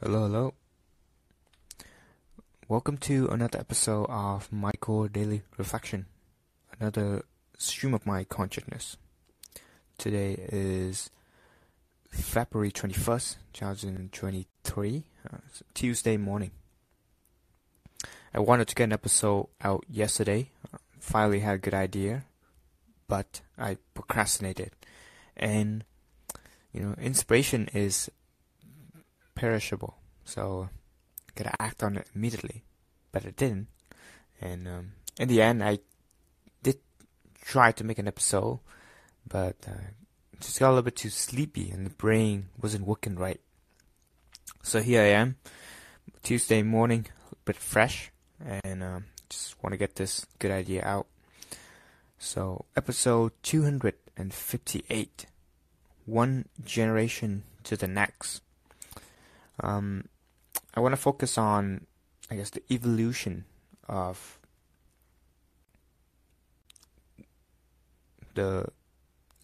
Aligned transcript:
Hello, 0.00 0.28
hello. 0.28 0.54
Welcome 2.68 2.98
to 2.98 3.26
another 3.30 3.58
episode 3.58 4.06
of 4.08 4.52
Michael 4.52 5.08
Daily 5.08 5.42
Reflection, 5.56 6.06
another 6.78 7.24
stream 7.56 7.94
of 7.94 8.06
my 8.06 8.22
consciousness. 8.22 8.96
Today 9.98 10.34
is 10.52 11.10
February 12.10 12.70
21st, 12.70 13.38
2023, 13.52 15.04
uh, 15.32 15.36
Tuesday 15.74 16.16
morning. 16.16 16.52
I 18.32 18.38
wanted 18.38 18.68
to 18.68 18.76
get 18.76 18.84
an 18.84 18.92
episode 18.92 19.48
out 19.60 19.84
yesterday. 19.90 20.50
Uh, 20.72 20.78
finally 21.00 21.40
had 21.40 21.56
a 21.56 21.58
good 21.58 21.74
idea, 21.74 22.22
but 23.08 23.40
I 23.58 23.78
procrastinated. 23.94 24.70
And, 25.36 25.82
you 26.72 26.82
know, 26.82 26.94
inspiration 27.00 27.68
is 27.74 28.08
perishable. 29.38 29.96
So 30.24 30.68
gotta 31.34 31.54
act 31.60 31.82
on 31.82 31.96
it 31.96 32.06
immediately. 32.14 32.64
But 33.12 33.24
I 33.26 33.30
didn't. 33.30 33.68
And 34.40 34.68
um, 34.68 34.92
in 35.18 35.28
the 35.28 35.42
end, 35.42 35.62
I 35.62 35.78
did 36.62 36.78
try 37.44 37.72
to 37.72 37.84
make 37.84 37.98
an 37.98 38.08
episode, 38.08 38.60
but 39.26 39.56
uh, 39.66 39.94
just 40.40 40.60
got 40.60 40.68
a 40.68 40.70
little 40.70 40.82
bit 40.82 40.96
too 40.96 41.10
sleepy 41.10 41.70
and 41.70 41.86
the 41.86 41.90
brain 41.90 42.48
wasn't 42.60 42.86
working 42.86 43.16
right. 43.16 43.40
So 44.62 44.80
here 44.80 45.02
I 45.02 45.12
am, 45.22 45.36
Tuesday 46.22 46.62
morning, 46.62 47.06
a 47.32 47.36
bit 47.44 47.56
fresh, 47.56 48.10
and 48.40 48.82
um, 48.82 49.04
just 49.30 49.60
want 49.62 49.72
to 49.72 49.78
get 49.78 49.96
this 49.96 50.26
good 50.38 50.50
idea 50.50 50.84
out. 50.84 51.06
So, 52.18 52.64
episode 52.76 53.32
258 53.44 55.26
One 56.04 56.46
Generation 56.64 57.44
to 57.62 57.76
the 57.76 57.86
Next. 57.86 58.42
Um, 59.60 60.04
I 60.74 60.80
want 60.80 60.92
to 60.92 61.00
focus 61.00 61.38
on, 61.38 61.86
I 62.30 62.36
guess, 62.36 62.50
the 62.50 62.62
evolution 62.70 63.44
of 63.88 64.38
the 68.34 68.66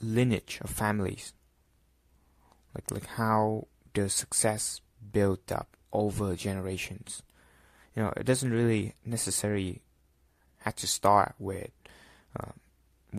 lineage 0.00 0.60
of 0.62 0.70
families. 0.70 1.32
Like, 2.74 2.90
like 2.90 3.06
how 3.06 3.68
the 3.94 4.08
success 4.08 4.80
built 5.12 5.50
up 5.50 5.76
over 5.92 6.34
generations. 6.34 7.22
You 7.94 8.02
know, 8.02 8.12
it 8.16 8.26
doesn't 8.26 8.50
really 8.50 8.94
necessarily 9.04 9.82
have 10.58 10.74
to 10.76 10.86
start 10.86 11.34
with 11.38 11.70
um, 12.38 12.54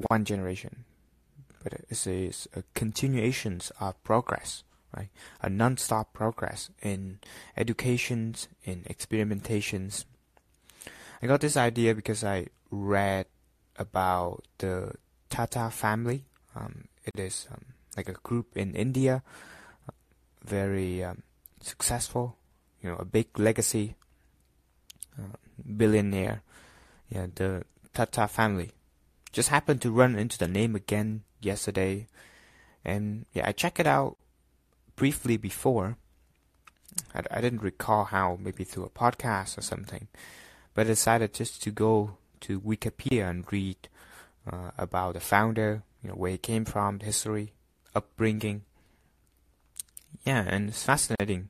one 0.09 0.25
generation, 0.25 0.83
but 1.63 1.73
it's 1.89 2.05
a, 2.05 2.25
it's 2.25 2.47
a 2.55 2.63
continuation 2.73 3.61
of 3.79 4.01
progress 4.03 4.63
right? 4.95 5.09
A 5.41 5.49
non-stop 5.49 6.13
progress 6.13 6.69
in 6.81 7.19
educations, 7.57 8.47
in 8.63 8.83
experimentations. 8.89 10.05
I 11.21 11.27
got 11.27 11.41
this 11.41 11.57
idea 11.57 11.93
because 11.93 12.23
I 12.23 12.47
read 12.71 13.25
about 13.77 14.45
the 14.59 14.93
Tata 15.29 15.69
family. 15.69 16.25
Um, 16.55 16.87
it 17.03 17.19
is 17.19 17.47
um, 17.51 17.75
like 17.97 18.09
a 18.09 18.13
group 18.13 18.55
in 18.55 18.73
India, 18.73 19.21
very 20.43 21.03
um, 21.03 21.23
successful, 21.61 22.37
you 22.81 22.89
know, 22.89 22.95
a 22.97 23.05
big 23.05 23.37
legacy, 23.37 23.95
uh, 25.19 25.35
billionaire. 25.77 26.41
Yeah, 27.09 27.27
the 27.35 27.63
Tata 27.93 28.27
family. 28.27 28.71
Just 29.31 29.49
happened 29.49 29.81
to 29.81 29.91
run 29.91 30.15
into 30.15 30.37
the 30.37 30.47
name 30.47 30.75
again 30.75 31.23
yesterday, 31.41 32.07
and 32.83 33.25
yeah, 33.33 33.47
I 33.47 33.51
check 33.51 33.79
it 33.79 33.85
out 33.85 34.17
briefly 34.95 35.37
before. 35.37 35.97
I, 37.13 37.23
I 37.31 37.41
didn't 37.41 37.61
recall 37.61 38.05
how, 38.05 38.37
maybe 38.41 38.63
through 38.63 38.85
a 38.85 38.89
podcast 38.89 39.57
or 39.57 39.61
something, 39.61 40.07
but 40.73 40.85
I 40.85 40.89
decided 40.89 41.33
just 41.33 41.61
to 41.63 41.71
go 41.71 42.17
to 42.41 42.59
Wikipedia 42.59 43.29
and 43.29 43.51
read 43.51 43.87
uh, 44.51 44.71
about 44.77 45.13
the 45.13 45.19
founder, 45.19 45.83
you 46.03 46.09
know, 46.09 46.15
where 46.15 46.31
he 46.31 46.37
came 46.37 46.65
from, 46.65 46.99
history, 46.99 47.53
upbringing. 47.93 48.63
Yeah, 50.25 50.45
and 50.47 50.69
it's 50.69 50.83
fascinating. 50.83 51.49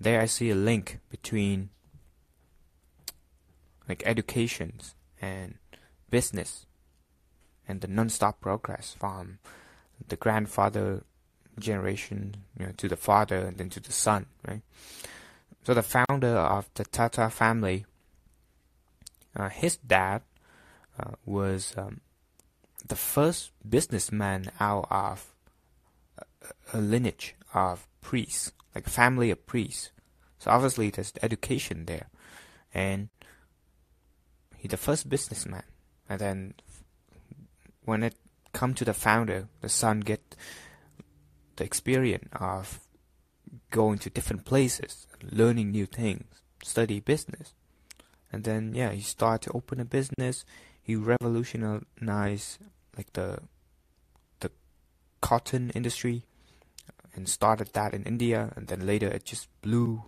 There 0.00 0.20
I 0.20 0.26
see 0.26 0.50
a 0.50 0.54
link 0.54 0.98
between 1.10 1.70
like 3.88 4.02
educations 4.06 4.94
and 5.20 5.56
business 6.10 6.66
and 7.66 7.80
the 7.80 7.88
non-stop 7.88 8.40
progress 8.40 8.96
from 8.98 9.38
the 10.08 10.16
grandfather 10.16 11.04
generation 11.60 12.36
you 12.58 12.66
know, 12.66 12.72
to 12.76 12.88
the 12.88 12.96
father 12.96 13.36
and 13.36 13.58
then 13.58 13.70
to 13.70 13.80
the 13.80 13.92
son, 13.92 14.26
right? 14.46 14.62
So 15.64 15.74
the 15.74 15.82
founder 15.82 16.36
of 16.36 16.68
the 16.74 16.84
Tata 16.84 17.28
family, 17.30 17.84
uh, 19.36 19.50
his 19.50 19.76
dad 19.76 20.22
uh, 20.98 21.12
was 21.24 21.74
um, 21.76 22.00
the 22.86 22.96
first 22.96 23.52
businessman 23.68 24.50
out 24.58 24.86
of 24.90 25.34
a, 26.72 26.78
lineage 26.78 27.34
of 27.52 27.86
priests, 28.00 28.52
like 28.74 28.86
a 28.86 28.90
family 28.90 29.30
of 29.30 29.46
priests. 29.46 29.90
So 30.38 30.50
obviously 30.50 30.90
there's 30.90 31.12
education 31.22 31.84
there, 31.84 32.08
and 32.72 33.10
he's 34.56 34.70
the 34.70 34.76
first 34.76 35.08
businessman. 35.08 35.64
And 36.08 36.20
then 36.20 36.54
when 37.84 38.02
it 38.02 38.14
come 38.52 38.74
to 38.74 38.84
the 38.84 38.94
founder, 38.94 39.48
the 39.60 39.68
son 39.68 40.00
get 40.00 40.34
the 41.60 41.66
experience 41.66 42.26
of 42.32 42.80
going 43.70 43.98
to 43.98 44.08
different 44.08 44.46
places, 44.46 45.06
learning 45.30 45.70
new 45.70 45.84
things, 45.84 46.24
study 46.64 47.00
business. 47.00 47.52
And 48.32 48.44
then 48.44 48.72
yeah, 48.74 48.92
he 48.92 49.02
started 49.02 49.42
to 49.42 49.56
open 49.56 49.78
a 49.78 49.84
business. 49.84 50.46
He 50.82 50.96
revolutionized 50.96 52.58
like 52.96 53.12
the 53.12 53.40
the 54.40 54.50
cotton 55.20 55.68
industry 55.74 56.22
and 57.14 57.28
started 57.28 57.74
that 57.74 57.92
in 57.92 58.04
India 58.04 58.52
and 58.56 58.68
then 58.68 58.86
later 58.86 59.08
it 59.08 59.24
just 59.26 59.46
blew 59.60 60.04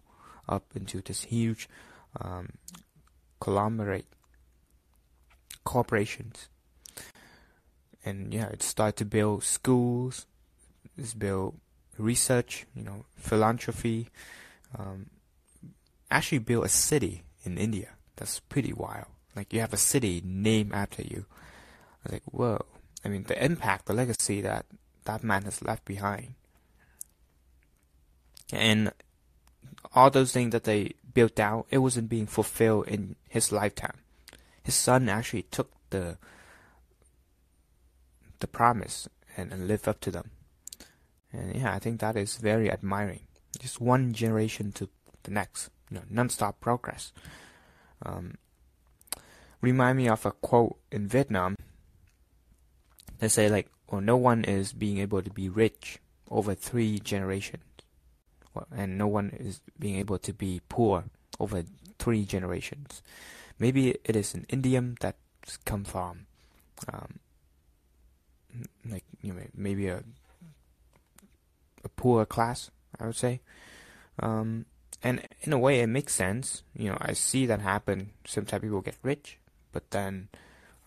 up 0.49 0.65
into 0.75 1.03
this 1.03 1.25
huge 1.25 1.69
um, 2.19 2.49
conglomerate 3.41 4.07
corporations 5.65 6.49
and 8.05 8.33
yeah 8.33 8.49
it 8.49 8.63
started 8.63 8.97
to 8.97 9.05
build 9.05 9.45
schools 9.45 10.27
is 10.97 11.15
build 11.15 11.59
research, 11.99 12.67
you 12.75 12.83
know, 12.83 13.05
philanthropy, 13.17 14.09
um, 14.79 15.07
actually 16.11 16.39
build 16.39 16.65
a 16.65 16.69
city 16.69 17.25
in 17.45 17.59
India. 17.59 17.91
That's 18.17 18.41
pretty 18.41 18.73
wild. 18.73 19.07
Like 19.35 19.53
you 19.53 19.61
have 19.61 19.73
a 19.73 19.79
city 19.79 20.23
named 20.25 20.73
after 20.73 21.03
you. 21.03 21.25
I 21.29 22.05
was 22.05 22.13
like, 22.13 22.23
whoa. 22.27 22.65
I 23.05 23.09
mean, 23.09 23.25
the 23.25 23.43
impact, 23.43 23.87
the 23.87 23.95
legacy 23.95 24.41
that 24.43 24.67
that 25.05 25.25
man 25.25 25.43
has 25.45 25.63
left 25.63 25.85
behind. 25.85 26.35
And 28.53 28.93
all 29.95 30.11
those 30.11 30.33
things 30.33 30.53
that 30.53 30.65
they 30.65 30.95
built 31.13 31.41
out, 31.41 31.67
it 31.71 31.79
wasn't 31.79 32.09
being 32.09 32.27
fulfilled 32.27 32.87
in 32.89 33.17
his 33.29 33.51
lifetime. 33.51 33.99
His 34.63 34.75
son 34.75 35.09
actually 35.09 35.43
took 35.45 35.73
the 35.91 36.19
the 38.39 38.47
promise 38.47 39.09
and, 39.37 39.53
and 39.53 39.69
lived 39.69 39.89
up 39.89 40.01
to 40.01 40.11
them. 40.11 40.31
And 41.33 41.57
yeah, 41.57 41.75
I 41.75 41.79
think 41.79 42.01
that 42.01 42.17
is 42.17 42.37
very 42.37 42.71
admiring. 42.71 43.21
Just 43.59 43.81
one 43.81 44.13
generation 44.13 44.73
to 44.73 44.89
the 45.23 45.31
next, 45.31 45.71
you 45.91 45.97
know, 45.97 46.03
non-stop 46.11 46.61
progress. 46.61 47.13
Um, 48.05 48.35
remind 49.61 49.99
me 49.99 50.09
of 50.09 50.27
a 50.27 50.33
quote 50.33 50.77
in 50.91 51.09
Vietnam. 51.09 51.57
They 53.19 53.29
say 53.29 53.49
like, 53.49 53.69
"Well, 53.91 54.01
no 54.01 54.17
one 54.17 54.45
is 54.45 54.73
being 54.73 54.99
able 54.99 55.23
to 55.23 55.31
be 55.31 55.49
rich 55.49 55.99
over 56.31 56.55
three 56.55 56.99
generations, 56.99 57.65
and 58.75 58.99
no 58.99 59.07
one 59.07 59.31
is 59.31 59.61
being 59.79 59.97
able 59.97 60.19
to 60.19 60.33
be 60.33 60.61
poor 60.69 61.05
over 61.39 61.65
three 61.99 62.25
generations." 62.25 63.03
Maybe 63.59 63.97
it 64.05 64.17
is 64.17 64.35
an 64.35 64.47
idiom 64.49 64.97
that's 64.99 65.57
come 65.65 65.85
from, 65.85 66.27
um, 66.93 67.21
like 68.89 69.05
you 69.23 69.33
know, 69.33 69.43
maybe 69.55 69.87
a 69.87 70.03
a 71.85 71.89
poor 71.89 72.25
class, 72.25 72.71
I 72.99 73.07
would 73.07 73.17
say. 73.17 73.41
Um, 74.19 74.67
and 75.03 75.27
in 75.41 75.53
a 75.53 75.59
way, 75.59 75.81
it 75.81 75.89
makes 75.89 76.15
sense. 76.15 76.63
You 76.77 76.91
know, 76.91 76.99
I 77.01 77.13
see 77.13 77.47
that 77.47 77.61
happen. 77.61 78.11
Sometimes 78.25 78.63
people 78.63 78.81
get 78.81 78.97
rich, 79.03 79.39
but 79.73 79.91
then, 79.91 80.29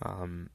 um, 0.01 0.50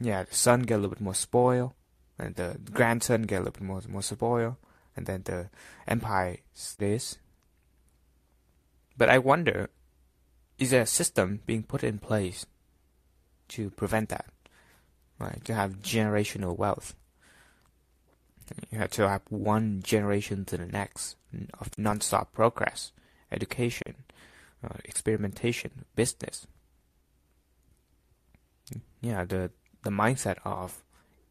yeah, 0.00 0.22
the 0.22 0.34
son 0.34 0.62
get 0.62 0.74
a 0.74 0.78
little 0.78 0.90
bit 0.90 1.00
more 1.00 1.14
spoil, 1.14 1.74
and 2.18 2.34
the 2.36 2.58
grandson 2.72 3.22
get 3.22 3.36
a 3.36 3.40
little 3.40 3.52
bit 3.52 3.62
more 3.62 3.82
more 3.88 4.02
spoil, 4.02 4.58
and 4.94 5.06
then 5.06 5.22
the 5.24 5.50
empire 5.86 6.38
stays. 6.52 7.18
But 8.96 9.08
I 9.08 9.18
wonder, 9.18 9.70
is 10.58 10.70
there 10.70 10.82
a 10.82 10.86
system 10.86 11.40
being 11.46 11.62
put 11.62 11.82
in 11.82 11.98
place 11.98 12.46
to 13.48 13.70
prevent 13.70 14.10
that? 14.10 14.26
Right, 15.18 15.44
to 15.46 15.54
have 15.54 15.82
generational 15.82 16.56
wealth. 16.56 16.94
You 18.70 18.78
have 18.78 18.90
to 18.92 19.08
have 19.08 19.22
one 19.28 19.80
generation 19.82 20.44
to 20.46 20.56
the 20.56 20.66
next 20.66 21.16
of 21.58 21.76
non-stop 21.78 22.32
progress, 22.32 22.92
education, 23.30 24.04
uh, 24.64 24.76
experimentation, 24.84 25.84
business. 25.94 26.46
Yeah, 29.00 29.24
the 29.24 29.50
the 29.82 29.90
mindset 29.90 30.38
of 30.44 30.82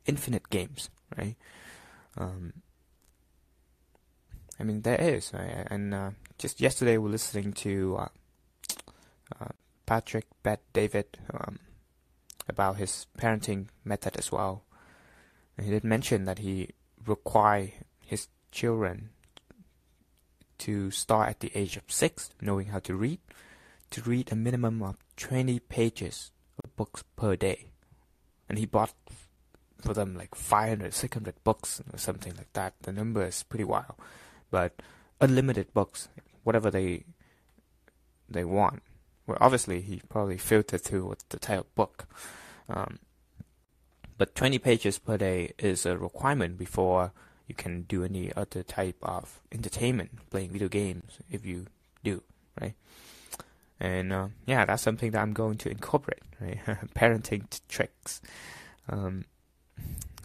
infinite 0.05 0.49
games, 0.49 0.89
right? 1.17 1.35
Um, 2.17 2.53
I 4.59 4.63
mean, 4.63 4.81
there 4.81 4.99
is, 4.99 5.31
right? 5.33 5.67
and 5.69 5.93
uh, 5.93 6.11
just 6.37 6.61
yesterday 6.61 6.97
we 6.97 7.05
were 7.05 7.09
listening 7.09 7.53
to 7.53 7.97
uh, 7.99 8.07
uh, 9.39 9.49
Patrick 9.85 10.25
Bet 10.43 10.61
David 10.73 11.17
um, 11.31 11.59
about 12.47 12.77
his 12.77 13.05
parenting 13.17 13.67
method 13.83 14.17
as 14.17 14.31
well. 14.31 14.63
And 15.57 15.65
he 15.65 15.71
did 15.71 15.83
mention 15.83 16.25
that 16.25 16.39
he 16.39 16.69
require 17.07 17.71
his 17.99 18.27
children 18.51 19.09
to 20.59 20.91
start 20.91 21.29
at 21.29 21.39
the 21.39 21.51
age 21.55 21.77
of 21.77 21.83
six, 21.87 22.29
knowing 22.41 22.67
how 22.67 22.79
to 22.79 22.95
read, 22.95 23.19
to 23.91 24.01
read 24.01 24.31
a 24.31 24.35
minimum 24.35 24.81
of 24.81 24.97
20 25.17 25.59
pages 25.59 26.31
of 26.63 26.75
books 26.75 27.03
per 27.15 27.35
day. 27.35 27.67
And 28.49 28.57
he 28.57 28.65
bought 28.65 28.93
for 29.81 29.93
them 29.93 30.15
like 30.15 30.35
500, 30.35 30.93
600 30.93 31.35
books 31.43 31.81
or 31.93 31.97
something 31.97 32.33
like 32.35 32.51
that. 32.53 32.73
The 32.81 32.91
number 32.91 33.25
is 33.25 33.43
pretty 33.43 33.63
wild. 33.63 33.95
But 34.49 34.81
unlimited 35.21 35.73
books, 35.73 36.07
whatever 36.43 36.71
they 36.71 37.03
they 38.29 38.43
want. 38.43 38.81
Well, 39.25 39.37
obviously, 39.39 39.81
he 39.81 40.01
probably 40.09 40.37
filtered 40.37 40.81
through 40.81 41.05
what 41.05 41.23
the 41.29 41.39
type 41.39 41.59
of 41.59 41.75
book. 41.75 42.07
Um, 42.69 42.99
but 44.17 44.35
20 44.35 44.59
pages 44.59 44.99
per 44.99 45.17
day 45.17 45.53
is 45.57 45.85
a 45.85 45.97
requirement 45.97 46.57
before 46.57 47.11
you 47.47 47.55
can 47.55 47.83
do 47.83 48.03
any 48.03 48.31
other 48.35 48.63
type 48.63 48.97
of 49.01 49.39
entertainment, 49.51 50.29
playing 50.29 50.49
video 50.49 50.67
games, 50.67 51.19
if 51.31 51.45
you 51.45 51.67
do, 52.03 52.21
right? 52.59 52.73
And 53.79 54.11
uh, 54.11 54.27
yeah, 54.45 54.65
that's 54.65 54.83
something 54.83 55.11
that 55.11 55.21
I'm 55.21 55.33
going 55.33 55.57
to 55.59 55.69
incorporate, 55.69 56.23
right? 56.41 56.59
Parenting 56.95 57.45
tricks. 57.69 58.21
Um, 58.89 59.25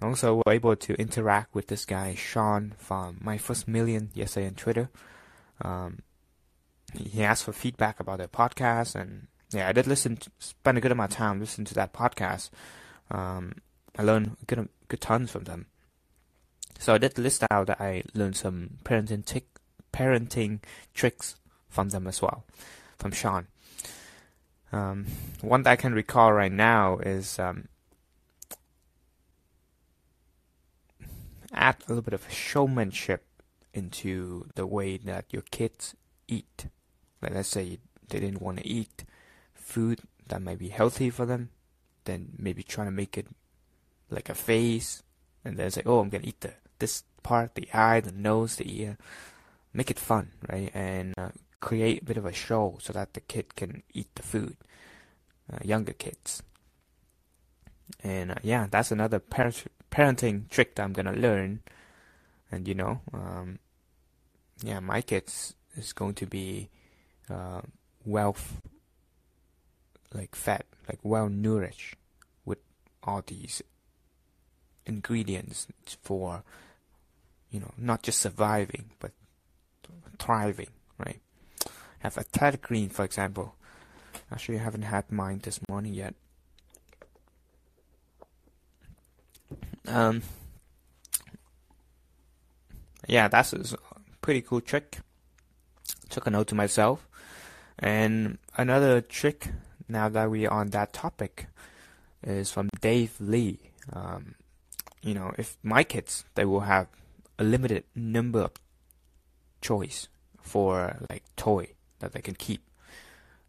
also, 0.00 0.42
we're 0.44 0.54
able 0.54 0.74
to 0.74 0.94
interact 0.94 1.54
with 1.54 1.68
this 1.68 1.84
guy, 1.84 2.14
Sean, 2.14 2.74
from 2.76 3.18
My 3.20 3.38
First 3.38 3.68
Million 3.68 4.10
yesterday 4.14 4.48
on 4.48 4.54
Twitter. 4.54 4.90
Um, 5.60 6.00
he 6.94 7.22
asked 7.22 7.44
for 7.44 7.52
feedback 7.52 8.00
about 8.00 8.18
the 8.18 8.26
podcast, 8.26 8.94
and 8.94 9.28
yeah, 9.52 9.68
I 9.68 9.72
did 9.72 9.86
listen, 9.86 10.16
to, 10.16 10.30
spend 10.38 10.78
a 10.78 10.80
good 10.80 10.92
amount 10.92 11.12
of 11.12 11.18
time 11.18 11.38
listening 11.38 11.66
to 11.66 11.74
that 11.74 11.92
podcast. 11.92 12.50
Um, 13.10 13.54
I 13.96 14.02
learned 14.02 14.36
good, 14.46 14.68
good 14.88 15.00
tons 15.00 15.30
from 15.30 15.44
them. 15.44 15.66
So 16.78 16.94
I 16.94 16.98
did 16.98 17.18
list 17.18 17.44
out 17.50 17.66
that 17.68 17.80
I 17.80 18.04
learned 18.14 18.36
some 18.36 18.78
parenting 18.84 19.24
tick, 19.24 19.46
parenting 19.92 20.60
tricks 20.94 21.36
from 21.68 21.90
them 21.90 22.06
as 22.06 22.20
well, 22.20 22.44
from 22.98 23.12
Sean. 23.12 23.46
Um, 24.72 25.06
one 25.42 25.62
that 25.62 25.70
I 25.70 25.76
can 25.76 25.92
recall 25.92 26.32
right 26.32 26.50
now 26.50 26.98
is 26.98 27.38
um, 27.38 27.68
add 31.52 31.76
a 31.76 31.88
little 31.88 32.02
bit 32.02 32.14
of 32.14 32.32
showmanship 32.32 33.24
into 33.74 34.46
the 34.54 34.66
way 34.66 34.96
that 34.96 35.26
your 35.30 35.42
kids 35.42 35.94
eat. 36.26 36.66
Like 37.20 37.34
let's 37.34 37.48
say 37.48 37.78
they 38.08 38.20
didn't 38.20 38.42
want 38.42 38.58
to 38.58 38.66
eat 38.66 39.04
food 39.54 40.00
that 40.28 40.42
might 40.42 40.58
be 40.58 40.68
healthy 40.68 41.10
for 41.10 41.26
them, 41.26 41.50
then 42.04 42.32
maybe 42.38 42.62
trying 42.62 42.86
to 42.86 42.92
make 42.92 43.18
it 43.18 43.26
like 44.12 44.28
a 44.28 44.34
face, 44.34 45.02
and 45.44 45.56
then 45.56 45.70
say, 45.70 45.82
oh, 45.86 46.00
I'm 46.00 46.08
gonna 46.08 46.24
eat 46.26 46.40
the 46.40 46.52
this 46.78 47.04
part, 47.22 47.54
the 47.54 47.68
eye, 47.72 48.00
the 48.00 48.12
nose, 48.12 48.56
the 48.56 48.80
ear. 48.80 48.98
Make 49.72 49.90
it 49.90 49.98
fun, 49.98 50.32
right? 50.48 50.70
And 50.74 51.14
uh, 51.16 51.30
create 51.60 52.02
a 52.02 52.04
bit 52.04 52.16
of 52.16 52.26
a 52.26 52.32
show 52.32 52.76
so 52.80 52.92
that 52.92 53.14
the 53.14 53.20
kid 53.20 53.54
can 53.54 53.82
eat 53.94 54.14
the 54.14 54.22
food. 54.22 54.56
Uh, 55.52 55.58
younger 55.62 55.92
kids. 55.92 56.42
And 58.02 58.32
uh, 58.32 58.42
yeah, 58.42 58.66
that's 58.70 58.90
another 58.90 59.18
parent 59.18 59.64
parenting 59.90 60.48
trick 60.48 60.74
that 60.74 60.82
I'm 60.82 60.92
gonna 60.92 61.12
learn. 61.12 61.60
And 62.50 62.68
you 62.68 62.74
know, 62.74 63.00
um, 63.12 63.58
yeah, 64.62 64.80
my 64.80 65.00
kids 65.00 65.54
is 65.76 65.92
going 65.92 66.14
to 66.14 66.26
be 66.26 66.68
uh, 67.30 67.62
well, 68.04 68.36
like 70.12 70.34
fed, 70.34 70.64
like 70.88 70.98
well 71.02 71.28
nourished 71.28 71.96
with 72.44 72.58
all 73.02 73.22
these 73.26 73.62
ingredients 74.86 75.66
for 76.02 76.42
you 77.50 77.60
know 77.60 77.70
not 77.76 78.02
just 78.02 78.20
surviving 78.20 78.90
but 78.98 79.12
thriving 80.18 80.68
right? 80.98 81.20
Have 82.00 82.18
athletic 82.18 82.62
green 82.62 82.88
for 82.88 83.04
example. 83.04 83.54
Actually 84.30 84.58
I 84.58 84.62
haven't 84.62 84.82
had 84.82 85.10
mine 85.10 85.40
this 85.42 85.60
morning 85.68 85.94
yet. 85.94 86.14
Um 89.86 90.22
yeah 93.06 93.28
that's 93.28 93.52
a 93.52 93.76
pretty 94.20 94.40
cool 94.40 94.60
trick. 94.60 94.98
Took 96.08 96.26
a 96.26 96.30
note 96.30 96.48
to 96.48 96.54
myself. 96.54 97.08
And 97.78 98.38
another 98.56 99.00
trick 99.00 99.48
now 99.88 100.08
that 100.08 100.30
we're 100.30 100.50
on 100.50 100.68
that 100.70 100.92
topic 100.92 101.46
is 102.22 102.50
from 102.50 102.68
Dave 102.80 103.14
Lee. 103.20 103.58
Um, 103.92 104.34
you 105.02 105.14
know, 105.14 105.32
if 105.36 105.56
my 105.62 105.84
kids, 105.84 106.24
they 106.34 106.44
will 106.44 106.60
have 106.60 106.86
a 107.38 107.44
limited 107.44 107.84
number 107.94 108.40
of 108.40 108.52
choice 109.60 110.08
for 110.40 110.98
like 111.10 111.24
toy 111.36 111.68
that 111.98 112.12
they 112.12 112.20
can 112.20 112.34
keep. 112.34 112.62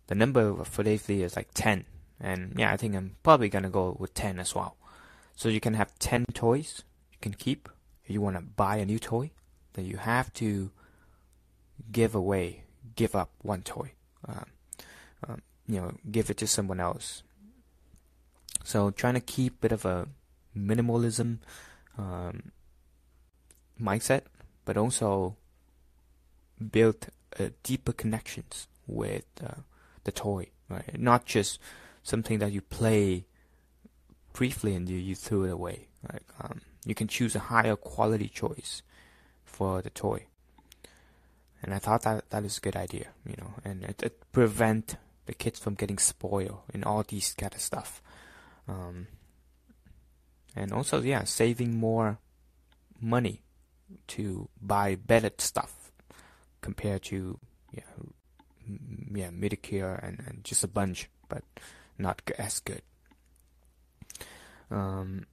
The 0.08 0.16
number 0.16 0.42
of 0.42 0.68
for 0.68 0.84
lately 0.84 1.24
is 1.24 1.36
like 1.36 1.50
10. 1.54 1.86
And 2.20 2.54
yeah, 2.58 2.72
I 2.72 2.78
think 2.78 2.96
I'm 2.96 3.16
probably 3.24 3.50
to 3.50 3.70
go 3.70 3.96
with 4.00 4.14
10 4.14 4.40
as 4.40 4.56
well. 4.56 4.78
So 5.36 5.50
you 5.50 5.60
can 5.60 5.74
have 5.74 5.98
10 6.00 6.26
toys 6.34 6.84
you 7.12 7.18
can 7.22 7.34
keep. 7.34 7.70
If 8.04 8.12
you 8.12 8.22
want 8.22 8.36
to 8.36 8.42
buy 8.42 8.78
a 8.78 8.86
new 8.86 9.00
toy, 9.00 9.32
then 9.74 9.86
you 9.86 9.98
have 9.98 10.32
to 10.34 10.72
give 11.92 12.16
away, 12.16 12.64
give 12.96 13.16
up 13.16 13.32
one 13.42 13.62
toy. 13.62 13.92
Um, 14.28 14.46
um, 15.28 15.42
you 15.68 15.80
know, 15.80 15.94
give 16.10 16.30
it 16.30 16.38
to 16.38 16.48
someone 16.48 16.80
else. 16.80 17.24
So 18.64 18.92
trying 18.92 19.16
to 19.16 19.20
keep 19.20 19.56
a 19.56 19.62
bit 19.62 19.72
of 19.72 19.86
a 19.86 20.08
minimalism 20.58 21.40
um, 21.98 22.52
mindset, 23.80 24.24
but 24.66 24.78
also 24.78 25.36
build 26.72 27.08
uh, 27.40 27.50
deeper 27.64 27.92
connections 27.92 28.68
with 28.88 29.26
uh, 29.44 29.62
the 30.04 30.12
toy, 30.12 30.48
right? 30.70 31.00
Not 31.00 31.26
just 31.26 31.60
something 32.04 32.40
that 32.40 32.52
you 32.52 32.62
play 32.62 33.26
briefly 34.34 34.76
and 34.76 34.90
you, 34.90 34.98
you 34.98 35.16
threw 35.16 35.46
it 35.46 35.52
away. 35.52 35.88
Right? 36.12 36.24
Um, 36.42 36.62
you 36.86 36.96
can 36.96 37.08
choose 37.08 37.36
a 37.36 37.40
higher 37.40 37.76
quality 37.76 38.28
choice 38.28 38.82
for 39.46 39.82
the 39.82 39.90
toy. 39.90 40.26
And 41.62 41.74
I 41.74 41.80
thought 41.80 42.02
that 42.02 42.30
that 42.30 42.44
is 42.44 42.58
a 42.58 42.62
good 42.62 42.76
idea, 42.76 43.08
you 43.26 43.36
know, 43.38 43.54
and 43.64 43.84
it, 43.86 44.04
it 44.04 44.32
prevent 44.34 44.98
the 45.28 45.34
kids 45.34 45.60
from 45.60 45.76
getting 45.76 45.98
spoiled 45.98 46.64
in 46.74 46.84
all 46.84 47.04
these 47.04 47.34
kind 47.38 47.54
of 47.54 47.62
stuff. 47.62 48.02
Um, 48.68 49.08
and 50.56 50.72
also 50.72 51.02
yeah 51.02 51.24
saving 51.24 51.78
more 51.78 52.20
money 53.00 53.42
to 54.08 54.50
buy 54.62 54.96
better 54.96 55.32
stuff 55.38 55.92
compared 56.62 57.04
to 57.04 57.40
yeah 57.72 57.84
yeah 59.14 59.30
mediocre 59.30 60.00
and, 60.02 60.24
and 60.28 60.44
just 60.44 60.64
a 60.64 60.68
bunch 60.68 61.10
but 61.28 61.44
not 61.98 62.22
as 62.38 62.60
good. 62.60 62.82
Um 64.72 65.26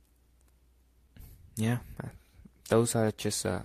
yeah 1.57 1.79
uh, 2.03 2.09
those 2.69 2.95
are 2.95 3.11
just 3.13 3.45
a 3.45 3.65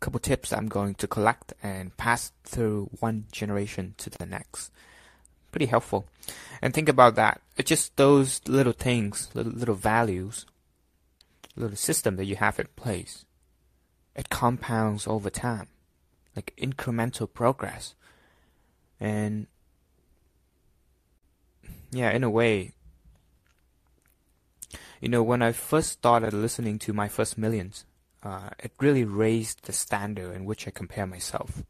couple 0.00 0.20
tips 0.20 0.52
I'm 0.52 0.68
going 0.68 0.94
to 0.96 1.06
collect 1.06 1.54
and 1.62 1.96
pass 1.96 2.32
through 2.44 2.90
one 3.00 3.26
generation 3.32 3.94
to 3.98 4.10
the 4.10 4.26
next 4.26 4.70
pretty 5.50 5.66
helpful. 5.66 6.06
And 6.62 6.72
think 6.74 6.88
about 6.88 7.14
that. 7.16 7.40
It's 7.56 7.68
just 7.68 7.96
those 7.96 8.40
little 8.46 8.72
things, 8.72 9.30
little, 9.34 9.52
little 9.52 9.74
values, 9.74 10.46
little 11.54 11.76
system 11.76 12.16
that 12.16 12.24
you 12.24 12.36
have 12.36 12.58
in 12.58 12.68
place. 12.76 13.24
It 14.14 14.30
compounds 14.30 15.06
over 15.06 15.30
time, 15.30 15.68
like 16.34 16.54
incremental 16.56 17.32
progress. 17.32 17.94
And 18.98 19.46
yeah, 21.92 22.10
in 22.10 22.24
a 22.24 22.30
way, 22.30 22.72
you 25.00 25.08
know, 25.08 25.22
when 25.22 25.42
I 25.42 25.52
first 25.52 25.92
started 25.92 26.32
listening 26.32 26.78
to 26.80 26.92
my 26.92 27.08
first 27.08 27.36
millions, 27.36 27.84
uh, 28.22 28.50
it 28.58 28.72
really 28.80 29.04
raised 29.04 29.64
the 29.66 29.72
standard 29.72 30.34
in 30.34 30.44
which 30.44 30.66
I 30.66 30.70
compare 30.70 31.06
myself. 31.06 31.62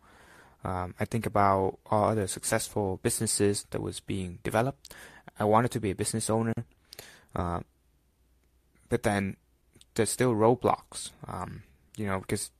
Um, 0.67 0.95
I 0.99 1.05
think 1.05 1.27
about 1.27 1.79
all 1.87 2.07
other 2.07 2.27
successful 2.27 2.99
businesses 3.01 3.67
that 3.71 3.81
was 3.81 4.01
being 4.01 4.41
developed. 4.43 4.93
I 5.39 5.45
wanted 5.45 5.71
to 5.71 5.81
be 5.81 5.93
a 5.93 5.95
business 5.95 6.29
owner, 6.29 6.55
uh, 7.37 7.61
but 8.89 9.05
then 9.05 9.37
there's 9.95 10.11
still 10.11 10.35
roadblocks. 10.35 11.13
Um, 11.29 11.63
you 11.97 12.07
know, 12.07 12.19
because 12.19 12.51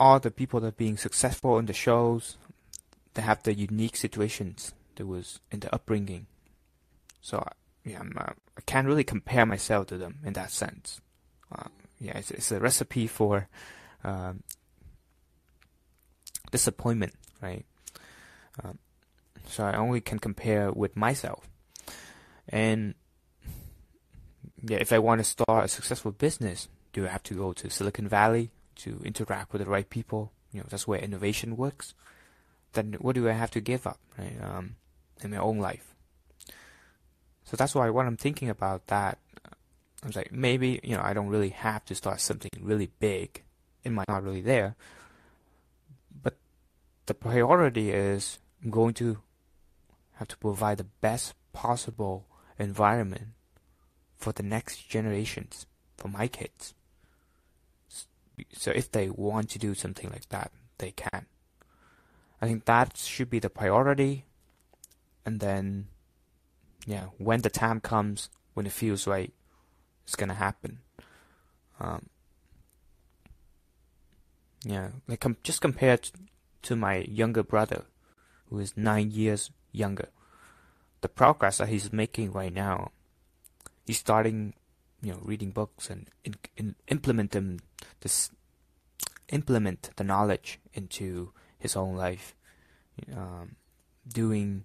all 0.00 0.18
the 0.18 0.32
people 0.32 0.58
that 0.60 0.66
are 0.66 0.72
being 0.72 0.96
successful 0.96 1.60
in 1.60 1.66
the 1.66 1.72
shows, 1.72 2.36
they 3.14 3.22
have 3.22 3.44
the 3.44 3.54
unique 3.54 3.96
situations 3.96 4.72
that 4.96 5.06
was 5.06 5.38
in 5.52 5.60
the 5.60 5.72
upbringing. 5.72 6.26
So 7.20 7.46
yeah, 7.84 8.02
uh, 8.16 8.32
i 8.58 8.60
can't 8.66 8.88
really 8.88 9.04
compare 9.04 9.46
myself 9.46 9.86
to 9.88 9.96
them 9.96 10.18
in 10.24 10.32
that 10.32 10.50
sense. 10.50 11.00
Uh, 11.54 11.68
yeah, 12.00 12.18
it's, 12.18 12.32
it's, 12.32 12.50
a 12.50 12.58
recipe 12.58 13.06
for 13.06 13.48
um, 14.02 14.42
disappointment, 16.50 17.14
right? 17.42 17.64
Um, 18.62 18.78
so 19.48 19.64
I 19.64 19.76
only 19.76 20.00
can 20.00 20.18
compare 20.18 20.72
with 20.72 20.96
myself. 20.96 21.48
And 22.48 22.94
yeah, 24.62 24.78
if 24.78 24.92
I 24.92 24.98
want 24.98 25.20
to 25.20 25.24
start 25.24 25.64
a 25.64 25.68
successful 25.68 26.12
business, 26.12 26.68
do 26.92 27.04
I 27.06 27.08
have 27.08 27.22
to 27.24 27.34
go 27.34 27.52
to 27.52 27.70
Silicon 27.70 28.08
Valley 28.08 28.50
to 28.76 29.00
interact 29.04 29.52
with 29.52 29.62
the 29.62 29.70
right 29.70 29.88
people? 29.88 30.32
You 30.52 30.60
know, 30.60 30.66
that's 30.68 30.86
where 30.86 30.98
innovation 30.98 31.56
works. 31.56 31.94
Then 32.72 32.96
what 33.00 33.14
do 33.14 33.28
I 33.28 33.32
have 33.32 33.50
to 33.52 33.60
give 33.60 33.86
up, 33.86 33.98
right? 34.18 34.36
Um, 34.42 34.76
in 35.22 35.30
my 35.30 35.38
own 35.38 35.58
life. 35.58 35.94
So 37.44 37.56
that's 37.56 37.74
why 37.74 37.90
when 37.90 38.06
I'm 38.06 38.16
thinking 38.16 38.48
about 38.48 38.88
that, 38.88 39.18
I 40.02 40.06
was 40.06 40.16
like, 40.16 40.32
maybe 40.32 40.80
you 40.82 40.96
know, 40.96 41.02
I 41.02 41.14
don't 41.14 41.28
really 41.28 41.50
have 41.50 41.84
to 41.86 41.94
start 41.94 42.20
something 42.20 42.50
really 42.60 42.90
big. 42.98 43.42
It 43.84 43.92
might 43.92 44.08
not 44.08 44.24
really 44.24 44.40
there, 44.40 44.74
the 47.06 47.14
priority 47.14 47.90
is 47.90 48.38
I'm 48.62 48.70
going 48.70 48.94
to 48.94 49.18
have 50.14 50.28
to 50.28 50.36
provide 50.36 50.78
the 50.78 50.84
best 50.84 51.34
possible 51.52 52.26
environment 52.58 53.28
for 54.16 54.32
the 54.32 54.42
next 54.42 54.88
generations, 54.88 55.66
for 55.96 56.08
my 56.08 56.26
kids. 56.26 56.74
So 58.52 58.70
if 58.70 58.90
they 58.90 59.08
want 59.08 59.50
to 59.50 59.58
do 59.58 59.74
something 59.74 60.10
like 60.10 60.28
that, 60.30 60.50
they 60.78 60.90
can. 60.90 61.26
I 62.40 62.46
think 62.46 62.64
that 62.66 62.96
should 62.96 63.30
be 63.30 63.38
the 63.38 63.48
priority. 63.48 64.24
And 65.24 65.40
then, 65.40 65.88
yeah, 66.86 67.06
when 67.18 67.42
the 67.42 67.50
time 67.50 67.80
comes, 67.80 68.28
when 68.54 68.66
it 68.66 68.72
feels 68.72 69.06
right, 69.06 69.32
it's 70.04 70.16
gonna 70.16 70.34
happen. 70.34 70.80
Um, 71.80 72.08
yeah, 74.64 74.90
like 75.08 75.20
com- 75.20 75.36
just 75.42 75.60
compared 75.60 76.10
to 76.66 76.76
my 76.76 76.98
younger 77.08 77.42
brother, 77.42 77.84
who 78.50 78.58
is 78.58 78.76
nine 78.76 79.10
years 79.10 79.50
younger, 79.72 80.08
the 81.00 81.08
progress 81.08 81.58
that 81.58 81.68
he's 81.68 81.92
making 81.92 82.32
right 82.32 82.52
now 82.52 82.90
he's 83.86 83.98
starting, 83.98 84.52
you 85.00 85.12
know, 85.12 85.20
reading 85.22 85.52
books 85.52 85.88
and 85.88 86.10
in, 86.56 86.74
implement 86.88 87.30
them, 87.30 87.60
this, 88.00 88.30
implement 89.28 89.90
the 89.96 90.04
knowledge 90.04 90.58
into 90.74 91.32
his 91.58 91.76
own 91.76 91.96
life, 91.96 92.34
um, 93.16 93.56
doing 94.06 94.64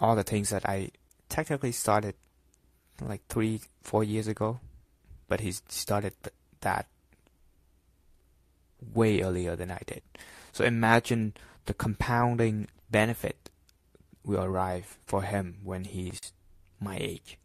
all 0.00 0.16
the 0.16 0.22
things 0.22 0.50
that 0.50 0.66
I 0.68 0.90
technically 1.28 1.72
started 1.72 2.14
like 3.00 3.22
three, 3.28 3.60
four 3.82 4.04
years 4.04 4.28
ago, 4.28 4.60
but 5.28 5.40
he 5.40 5.52
started 5.68 6.14
th- 6.22 6.34
that 6.60 6.86
way 8.94 9.22
earlier 9.22 9.56
than 9.56 9.70
I 9.70 9.80
did. 9.86 10.02
So 10.52 10.64
imagine 10.64 11.34
the 11.66 11.74
compounding 11.74 12.68
benefit 12.90 13.50
will 14.24 14.44
arrive 14.44 14.98
for 15.06 15.22
him 15.22 15.58
when 15.64 15.84
he's 15.84 16.32
my 16.80 16.96
age. 17.00 17.38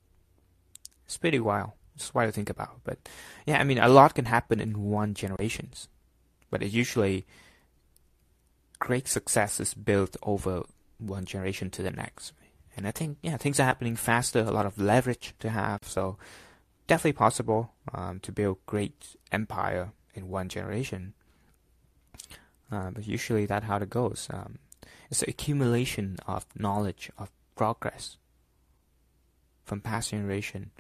It's 1.06 1.18
pretty 1.18 1.40
wild. 1.40 1.72
It's 1.96 2.14
wild 2.14 2.30
to 2.30 2.32
think 2.34 2.50
about. 2.50 2.82
But 2.84 3.00
yeah, 3.46 3.60
I 3.60 3.64
mean, 3.64 3.80
a 3.80 3.88
lot 3.88 4.16
can 4.16 4.26
happen 4.26 4.60
in 4.60 4.84
one 4.84 5.14
generations, 5.14 5.88
but 6.52 6.62
it 6.62 6.72
usually 6.72 7.26
great 8.80 9.08
success 9.08 9.60
is 9.60 9.74
built 9.74 10.18
over 10.22 10.64
one 11.00 11.26
generation 11.26 11.70
to 11.72 11.82
the 11.82 11.92
next. 11.92 12.34
And 12.76 12.88
I 12.88 12.92
think 12.92 13.18
yeah, 13.24 13.38
things 13.38 13.60
are 13.60 13.64
happening 13.64 13.96
faster. 13.96 14.40
A 14.40 14.52
lot 14.52 14.68
of 14.68 14.78
leverage 14.78 15.34
to 15.40 15.50
have. 15.50 15.80
So 15.84 16.18
definitely 16.86 17.14
possible 17.14 17.74
um, 17.94 18.20
to 18.20 18.32
build 18.32 18.58
great 18.66 19.16
empire 19.32 19.92
in 20.14 20.30
one 20.30 20.50
generation. 20.50 21.14
Uh, 22.72 22.92
but 22.92 23.08
usually 23.08 23.46
that's 23.46 23.66
how 23.66 23.78
it 23.78 23.90
goes. 23.90 24.28
Um, 24.32 24.60
it's 25.10 25.24
an 25.24 25.30
accumulation 25.30 26.18
of 26.28 26.46
knowledge 26.58 27.10
of 27.18 27.32
progress 27.56 28.18
from 29.66 29.82
past 29.82 30.12
generation 30.12 30.72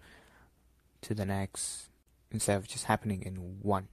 to 1.01 1.13
the 1.13 1.25
next 1.25 1.89
instead 2.31 2.57
of 2.57 2.67
just 2.67 2.85
happening 2.85 3.21
in 3.21 3.59
one 3.61 3.87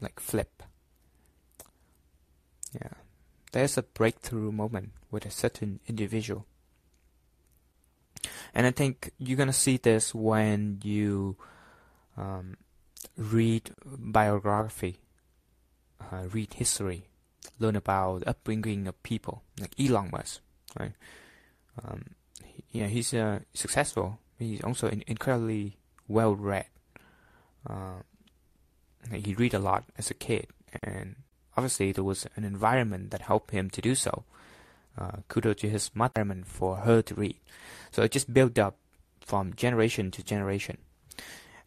like 0.00 0.20
flip 0.20 0.62
yeah 2.74 2.94
there's 3.52 3.78
a 3.78 3.82
breakthrough 3.82 4.52
moment 4.52 4.90
with 5.10 5.24
a 5.24 5.30
certain 5.30 5.80
individual 5.86 6.46
and 8.54 8.66
i 8.66 8.70
think 8.70 9.10
you're 9.18 9.38
gonna 9.38 9.52
see 9.52 9.76
this 9.76 10.14
when 10.14 10.78
you 10.82 11.36
um, 12.16 12.56
read 13.16 13.70
biography 13.84 14.98
uh, 16.00 16.24
read 16.32 16.54
history 16.54 17.06
learn 17.58 17.76
about 17.76 18.20
the 18.20 18.28
upbringing 18.28 18.86
of 18.86 19.02
people 19.02 19.42
like 19.60 19.72
elon 19.78 20.10
musk 20.12 20.40
right 20.78 20.92
um, 21.82 22.04
yeah 22.70 22.86
he's 22.86 23.12
uh, 23.14 23.38
successful 23.54 24.18
he's 24.38 24.62
also 24.62 24.88
incredibly 25.06 25.76
well 26.08 26.34
read. 26.34 26.66
Uh, 27.68 28.02
he 29.12 29.34
read 29.34 29.54
a 29.54 29.58
lot 29.58 29.84
as 29.98 30.10
a 30.10 30.14
kid, 30.14 30.46
and 30.82 31.16
obviously 31.56 31.92
there 31.92 32.04
was 32.04 32.26
an 32.36 32.44
environment 32.44 33.10
that 33.10 33.22
helped 33.22 33.50
him 33.50 33.70
to 33.70 33.80
do 33.80 33.94
so. 33.94 34.24
Uh, 34.98 35.18
kudos 35.28 35.60
to 35.60 35.68
his 35.68 35.90
mother 35.94 36.24
for 36.44 36.76
her 36.78 37.02
to 37.02 37.14
read. 37.14 37.36
So 37.90 38.02
it 38.02 38.12
just 38.12 38.32
built 38.32 38.58
up 38.58 38.76
from 39.20 39.52
generation 39.54 40.10
to 40.12 40.22
generation. 40.22 40.78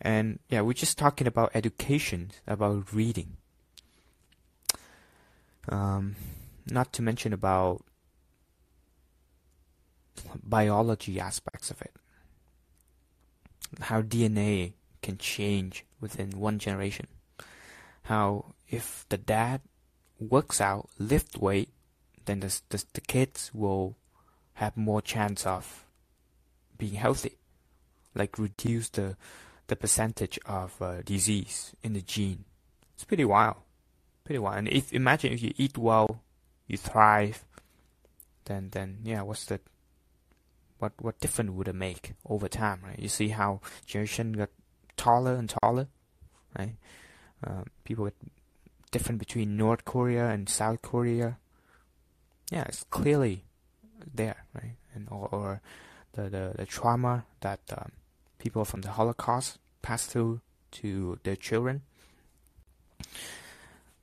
And 0.01 0.39
yeah, 0.49 0.61
we're 0.61 0.73
just 0.73 0.97
talking 0.97 1.27
about 1.27 1.51
education, 1.53 2.31
about 2.47 2.91
reading. 2.91 3.37
Um, 5.67 6.15
not 6.69 6.93
to 6.93 7.01
mention 7.01 7.33
about 7.33 7.83
biology 10.43 11.19
aspects 11.19 11.71
of 11.71 11.81
it 11.81 11.93
how 13.79 14.01
DNA 14.01 14.73
can 15.01 15.17
change 15.17 15.85
within 16.01 16.31
one 16.39 16.59
generation. 16.59 17.07
How 18.03 18.53
if 18.67 19.05
the 19.09 19.17
dad 19.17 19.61
works 20.19 20.59
out, 20.59 20.89
lift 20.97 21.37
weight, 21.37 21.69
then 22.25 22.41
the, 22.41 22.59
the, 22.69 22.83
the 22.93 23.01
kids 23.01 23.51
will 23.53 23.95
have 24.53 24.75
more 24.75 25.01
chance 25.01 25.45
of 25.45 25.85
being 26.77 26.95
healthy. 26.95 27.37
Like 28.15 28.37
reduce 28.37 28.89
the 28.89 29.15
the 29.67 29.75
percentage 29.75 30.39
of 30.47 30.81
uh, 30.81 31.03
disease 31.03 31.75
in 31.83 31.93
the 31.93 32.01
gene. 32.01 32.43
It's 32.95 33.03
pretty 33.03 33.23
wild, 33.23 33.57
pretty 34.29 34.37
wild. 34.37 34.59
And 34.59 34.67
if 34.67 34.93
imagine 34.93 35.33
if 35.33 35.41
you 35.41 35.53
eat 35.57 35.75
well, 35.75 36.21
you 36.67 36.77
thrive, 36.77 37.43
then 38.45 38.69
then 38.69 38.99
yeah, 39.03 39.23
what's 39.23 39.45
the 39.45 39.59
what 40.77 40.93
what 41.01 41.19
difference 41.19 41.49
would 41.49 41.67
it 41.67 41.73
make 41.73 42.13
over 42.27 42.47
time, 42.47 42.81
right? 42.85 42.99
You 42.99 43.09
see 43.09 43.29
how 43.29 43.61
generation 43.87 44.33
got 44.33 44.49
taller 44.97 45.33
and 45.33 45.49
taller, 45.49 45.87
right? 46.55 46.75
Uh, 47.43 47.63
people 47.83 48.05
get 48.05 48.17
different 48.91 49.17
between 49.17 49.57
North 49.57 49.83
Korea 49.83 50.29
and 50.29 50.47
South 50.47 50.83
Korea. 50.83 51.39
Yeah, 52.51 52.65
it's 52.67 52.85
clearly 52.91 53.45
there, 54.13 54.45
right? 54.53 54.75
And 54.93 55.07
or, 55.09 55.27
or 55.31 55.61
the, 56.13 56.29
the 56.29 56.53
the 56.55 56.65
trauma 56.67 57.25
that 57.39 57.61
um, 57.75 57.93
people 58.37 58.63
from 58.63 58.81
the 58.81 58.91
Holocaust 58.91 59.57
passed 59.81 60.11
through 60.11 60.41
to 60.73 61.17
their 61.23 61.35
children. 61.35 61.81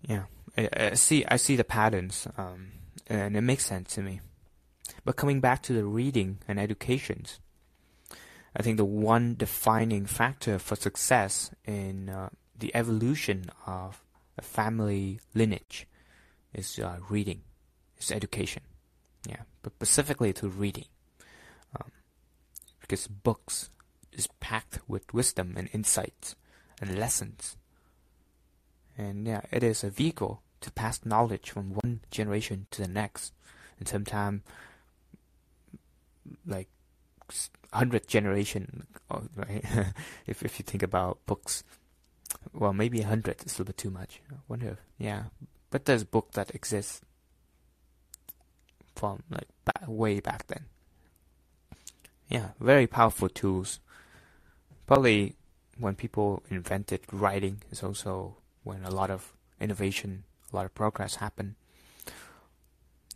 Yeah, 0.03 0.25
I, 0.57 0.69
I 0.73 0.95
see 0.95 1.25
I 1.27 1.37
see 1.37 1.57
the 1.57 1.65
patterns, 1.65 2.27
um, 2.37 2.73
and 3.07 3.37
it 3.37 3.43
makes 3.43 3.67
sense 3.67 3.95
to 3.95 4.03
me. 4.03 4.21
But 5.05 5.17
coming 5.17 5.41
back 5.41 5.63
to 5.65 5.73
the 5.73 5.85
reading 5.85 6.39
and 6.49 6.59
educations, 6.59 7.39
I 8.57 8.63
think 8.63 8.77
the 8.77 8.85
one 8.85 9.35
defining 9.37 10.07
factor 10.07 10.59
for 10.59 10.77
success 10.77 11.51
in 11.65 12.09
uh, 12.09 12.31
the 12.59 12.75
evolution 12.75 13.51
of 13.67 14.03
a 14.39 14.43
family 14.43 15.21
lineage 15.35 15.87
is 16.55 16.79
uh, 16.79 16.99
reading, 17.09 17.43
is 17.99 18.11
education. 18.11 18.63
Yeah, 19.29 19.43
but 19.63 19.73
specifically 19.75 20.33
to 20.35 20.49
reading, 20.49 20.87
um, 21.79 21.91
because 22.81 23.09
books 23.09 23.71
is 24.13 24.29
packed 24.41 24.79
with 24.89 25.13
wisdom 25.13 25.55
and 25.57 25.69
insights 25.73 26.37
and 26.81 26.99
lessons. 26.99 27.57
And 28.97 29.27
yeah, 29.27 29.43
it 29.51 29.63
is 29.63 29.85
a 29.85 29.91
vehicle 29.91 30.43
to 30.61 30.71
pass 30.73 31.05
knowledge 31.05 31.51
from 31.51 31.75
one 31.75 32.01
generation 32.11 32.67
to 32.73 32.83
the 32.83 32.89
next, 32.89 33.33
and 33.79 33.87
sometimes 33.87 34.43
like 36.47 36.69
hundred 37.73 38.09
generation, 38.09 38.87
oh, 39.11 39.23
right? 39.35 39.65
if 40.27 40.43
if 40.43 40.59
you 40.59 40.65
think 40.65 40.83
about 40.83 41.25
books, 41.27 41.63
well, 42.53 42.73
maybe 42.73 43.03
hundred 43.03 43.45
is 43.45 43.53
a 43.53 43.63
little 43.63 43.67
bit 43.67 43.77
too 43.77 43.91
much. 43.91 44.21
I 44.31 44.37
wonder, 44.49 44.69
if, 44.71 44.79
yeah, 44.99 45.25
but 45.71 45.85
there's 45.85 46.05
book 46.05 46.33
that 46.33 46.55
exists 46.55 47.03
from 48.95 49.23
like 49.31 49.49
way 49.87 50.21
back 50.21 50.47
then. 50.47 50.65
Yeah, 52.29 52.51
very 52.59 52.87
powerful 52.87 53.29
tools. 53.29 53.79
Probably 54.87 55.37
when 55.79 55.95
people 55.95 56.43
invented 56.51 57.01
writing 57.13 57.63
is 57.71 57.83
also 57.83 58.37
when 58.67 58.83
a 58.85 58.91
lot 58.91 59.11
of 59.11 59.33
innovation, 59.61 60.25
a 60.53 60.57
lot 60.57 60.67
of 60.67 60.75
progress 60.75 61.17
happen. 61.17 61.55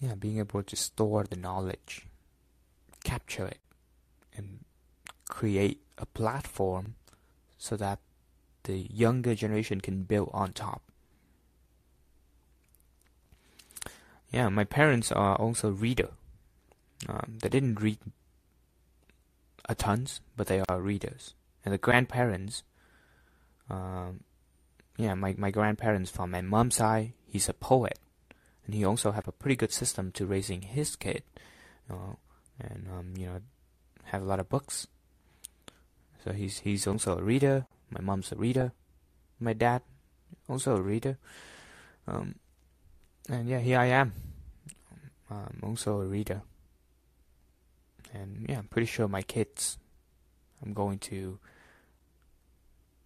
Yeah, 0.00 0.14
being 0.14 0.38
able 0.38 0.62
to 0.62 0.76
store 0.76 1.24
the 1.28 1.36
knowledge, 1.36 2.06
capture 3.02 3.46
it, 3.46 3.58
and 4.36 4.60
create 5.28 5.82
a 5.98 6.06
platform 6.06 6.94
so 7.58 7.76
that 7.76 7.98
the 8.62 8.86
younger 8.92 9.34
generation 9.34 9.80
can 9.80 10.04
build 10.04 10.30
on 10.32 10.52
top. 10.52 10.82
Yeah, 14.30 14.48
my 14.48 14.64
parents 14.64 15.10
are 15.10 15.34
also 15.34 15.70
reader. 15.70 16.10
Um, 17.08 17.38
they 17.42 17.48
didn't 17.48 17.80
read 17.80 17.98
a 19.68 19.74
tons, 19.74 20.20
but 20.36 20.46
they 20.46 20.62
are 20.68 20.80
readers. 20.80 21.34
And 21.64 21.74
the 21.74 21.78
grandparents, 21.78 22.62
um, 23.68 24.20
yeah, 24.96 25.14
my, 25.14 25.34
my 25.38 25.50
grandparents 25.50 26.10
from 26.10 26.30
my 26.30 26.40
mom's 26.40 26.76
side, 26.76 27.12
he's 27.26 27.48
a 27.48 27.54
poet, 27.54 27.98
and 28.66 28.74
he 28.74 28.84
also 28.84 29.12
have 29.12 29.28
a 29.28 29.32
pretty 29.32 29.56
good 29.56 29.72
system 29.72 30.12
to 30.12 30.26
raising 30.26 30.62
his 30.62 30.96
kid, 30.96 31.22
you 31.88 31.94
know, 31.94 32.18
and 32.60 32.86
um, 32.88 33.14
you 33.16 33.26
know, 33.26 33.40
have 34.04 34.22
a 34.22 34.26
lot 34.26 34.40
of 34.40 34.48
books. 34.48 34.86
So 36.24 36.32
he's 36.32 36.58
he's 36.60 36.86
also 36.86 37.18
a 37.18 37.22
reader. 37.22 37.66
My 37.90 38.00
mom's 38.00 38.30
a 38.30 38.36
reader. 38.36 38.72
My 39.38 39.54
dad 39.54 39.82
also 40.48 40.76
a 40.76 40.82
reader. 40.82 41.16
Um, 42.06 42.34
and 43.28 43.48
yeah, 43.48 43.60
here 43.60 43.78
I 43.78 43.86
am. 43.86 44.12
I'm 45.30 45.60
also 45.62 46.00
a 46.00 46.06
reader. 46.06 46.42
And 48.12 48.46
yeah, 48.48 48.58
I'm 48.58 48.66
pretty 48.66 48.86
sure 48.86 49.06
my 49.06 49.22
kids, 49.22 49.78
I'm 50.62 50.72
going 50.72 50.98
to 51.10 51.38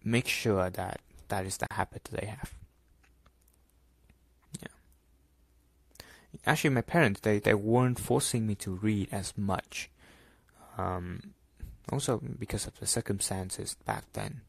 make 0.03 0.27
sure 0.27 0.69
that 0.69 0.99
that 1.29 1.45
is 1.45 1.57
the 1.57 1.67
habit 1.71 2.09
they 2.11 2.27
have. 2.27 2.53
Yeah. 4.61 4.67
Actually, 6.45 6.71
my 6.71 6.81
parents, 6.81 7.21
they, 7.21 7.39
they 7.39 7.53
weren't 7.53 7.99
forcing 7.99 8.47
me 8.47 8.55
to 8.55 8.71
read 8.71 9.09
as 9.11 9.33
much. 9.37 9.89
Um, 10.77 11.33
also 11.91 12.19
because 12.39 12.67
of 12.67 12.79
the 12.79 12.87
circumstances 12.87 13.75
back 13.85 14.03
then. 14.13 14.41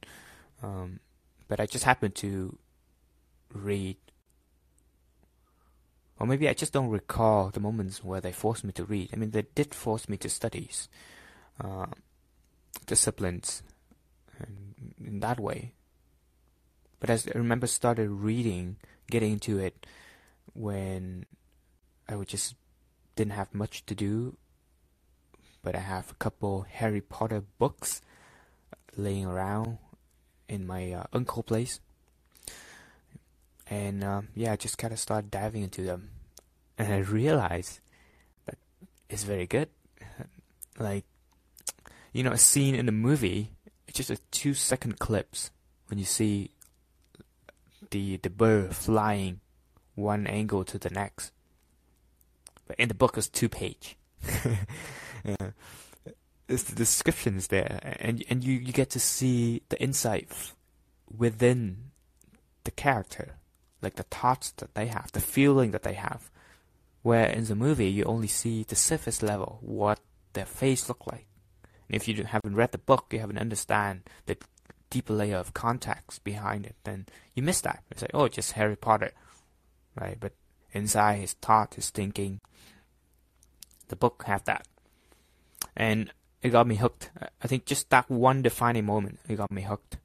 Um, 0.63 1.01
but 1.49 1.61
I 1.61 1.67
just 1.67 1.85
happened 1.85 2.15
to 2.17 2.59
read 3.53 3.97
or 6.19 6.27
maybe 6.27 6.49
I 6.49 6.55
just 6.55 6.73
don't 6.73 6.89
recall 6.89 7.51
the 7.51 7.61
moments 7.61 8.03
where 8.03 8.21
they 8.21 8.33
forced 8.33 8.65
me 8.65 8.73
to 8.73 8.85
read. 8.85 9.11
I 9.13 9.17
mean, 9.17 9.33
they 9.33 9.45
did 9.55 9.75
force 9.75 10.09
me 10.09 10.17
to 10.19 10.31
studies, 10.31 10.89
uh, 11.63 11.87
disciplines, 12.87 13.63
in 14.99 15.21
that 15.21 15.39
way. 15.39 15.73
But 17.01 17.11
I 17.11 17.19
remember, 17.35 17.67
started 17.67 18.09
reading, 18.09 18.77
getting 19.11 19.33
into 19.33 19.59
it 19.59 19.87
when 20.55 21.27
I 22.09 22.17
would 22.17 22.29
just 22.29 22.55
didn't 23.15 23.33
have 23.33 23.55
much 23.55 23.85
to 23.87 23.95
do. 23.95 24.37
But 25.63 25.75
I 25.75 25.81
have 25.81 26.11
a 26.11 26.15
couple 26.15 26.67
Harry 26.71 27.01
Potter 27.01 27.43
books 27.59 28.01
laying 28.97 29.27
around 29.27 29.79
in 30.49 30.67
my 30.67 30.93
uh, 30.93 31.05
uncle 31.13 31.43
place 31.43 31.81
and 33.69 34.05
um, 34.05 34.29
yeah, 34.35 34.53
I 34.53 34.57
just 34.57 34.79
kind 34.79 34.93
of 34.93 34.99
started 34.99 35.31
diving 35.31 35.63
into 35.63 35.83
them, 35.83 36.11
and 36.79 36.93
I 36.93 36.99
realized 36.99 37.81
that 38.47 38.59
it's 39.09 39.25
very 39.25 39.47
good. 39.47 39.69
Like, 40.79 41.07
you 42.13 42.23
know, 42.23 42.33
a 42.33 42.37
scene 42.37 42.75
in 42.75 42.87
a 42.87 42.93
movie, 42.93 43.53
it's 43.89 43.97
just 43.97 44.11
a 44.11 44.19
two 44.31 44.53
second 44.53 44.99
clips 44.99 45.51
when 45.89 45.99
you 45.99 46.05
see 46.05 46.51
the 47.91 48.17
the 48.19 48.31
bird 48.31 48.75
flying 48.75 49.41
one 49.95 50.27
angle 50.27 50.65
to 50.65 50.79
the 50.79 50.91
next. 50.91 51.33
But 52.67 52.79
in 52.79 52.89
the 52.89 52.95
book, 52.95 53.17
it's 53.17 53.29
two 53.29 53.49
page. 53.49 53.97
yeah. 55.25 55.51
It's 56.49 56.65
the 56.65 56.77
descriptions 56.77 57.49
there, 57.49 57.81
and 58.01 58.23
and 58.29 58.45
you, 58.45 58.55
you 58.55 58.73
get 58.73 58.91
to 58.91 59.01
see 59.01 59.63
the 59.69 59.81
insight 59.83 60.31
within 61.17 61.91
the 62.65 62.71
character 62.71 63.37
like 63.83 63.97
the 63.97 64.03
thoughts 64.05 64.53
that 64.57 64.75
they 64.75 64.87
have, 64.87 65.13
the 65.13 65.21
feeling 65.21 65.71
that 65.71 65.83
they 65.83 65.95
have. 65.95 66.31
Where 67.03 67.27
in 67.27 67.45
the 67.45 67.55
movie 67.55 67.89
you 67.89 68.05
only 68.05 68.27
see 68.27 68.65
the 68.65 68.75
surface 68.75 69.23
level, 69.23 69.59
what 69.61 70.01
their 70.33 70.47
face 70.47 70.89
look 70.89 71.07
like. 71.07 71.27
And 71.89 71.95
if 71.95 72.09
you 72.09 72.25
haven't 72.25 72.57
read 72.57 72.73
the 72.73 72.79
book, 72.79 73.07
you 73.13 73.21
haven't 73.21 73.39
understand 73.39 74.03
the 74.27 74.37
deeper 74.97 75.13
layer 75.13 75.37
of 75.37 75.53
context 75.53 76.25
behind 76.25 76.65
it, 76.65 76.75
then 76.85 77.05
you 77.35 77.43
miss 77.43 77.61
that. 77.61 77.83
It's 77.91 78.01
like, 78.01 78.13
oh, 78.15 78.29
just 78.29 78.53
Harry 78.53 78.77
Potter, 78.77 79.13
right? 80.01 80.17
But 80.19 80.33
inside 80.73 81.17
his 81.17 81.35
thought, 81.35 81.75
his 81.75 81.91
thinking, 81.91 82.41
the 83.89 83.97
book 83.97 84.25
have 84.27 84.45
that, 84.45 84.67
and 85.77 86.11
it 86.41 86.49
got 86.49 86.67
me 86.67 86.77
hooked. 86.77 87.11
I 87.43 87.47
think 87.47 87.67
just 87.67 87.91
that 87.91 88.09
one 88.11 88.41
defining 88.41 88.87
moment, 88.87 89.19
it 89.29 89.37
got 89.37 89.51
me 89.51 89.63
hooked. 89.63 89.99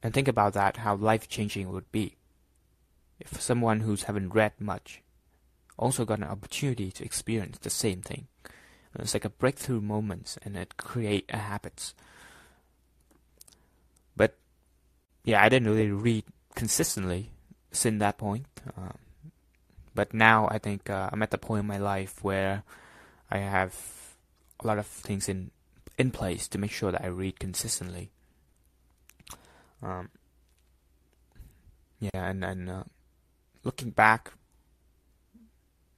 And 0.00 0.14
think 0.14 0.28
about 0.28 0.52
that, 0.54 0.78
how 0.78 0.94
life 0.94 1.28
changing 1.28 1.66
it 1.66 1.70
would 1.70 1.90
be 1.90 2.14
if 3.18 3.42
someone 3.42 3.80
who's 3.80 4.04
haven't 4.04 4.32
read 4.34 4.52
much 4.60 5.02
also 5.76 6.04
got 6.04 6.18
an 6.18 6.24
opportunity 6.24 6.92
to 6.92 7.04
experience 7.04 7.58
the 7.58 7.70
same 7.70 8.00
thing. 8.00 8.28
It's 8.98 9.14
like 9.14 9.24
a 9.24 9.30
breakthrough 9.30 9.80
moment 9.80 10.36
and 10.42 10.56
it 10.56 10.76
create 10.76 11.26
a 11.28 11.38
habits. 11.38 11.94
But 14.16 14.36
yeah, 15.24 15.42
I 15.42 15.48
didn't 15.48 15.68
really 15.68 15.90
read 15.90 16.24
consistently 16.54 17.30
since 17.72 17.98
that 18.00 18.18
point. 18.18 18.46
Um, 18.76 18.98
but 19.94 20.14
now 20.14 20.48
I 20.50 20.58
think 20.58 20.88
uh, 20.88 21.10
I'm 21.12 21.22
at 21.22 21.30
the 21.30 21.38
point 21.38 21.60
in 21.60 21.66
my 21.66 21.78
life 21.78 22.22
where 22.22 22.62
I 23.30 23.38
have 23.38 23.74
a 24.60 24.66
lot 24.66 24.78
of 24.78 24.86
things 24.86 25.28
in 25.28 25.50
in 25.98 26.10
place 26.10 26.48
to 26.48 26.58
make 26.58 26.70
sure 26.70 26.90
that 26.92 27.04
I 27.04 27.08
read 27.08 27.38
consistently. 27.38 28.10
Um, 29.82 30.08
yeah, 31.98 32.10
and 32.14 32.44
and 32.44 32.70
uh, 32.70 32.84
looking 33.64 33.90
back, 33.90 34.32